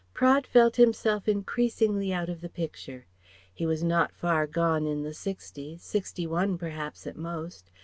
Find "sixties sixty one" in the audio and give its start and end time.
5.13-6.57